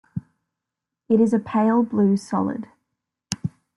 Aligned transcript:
It 1.09 1.21
is 1.21 1.31
a 1.31 1.37
pale 1.37 1.83
blue 1.83 2.17
solid. 2.17 2.67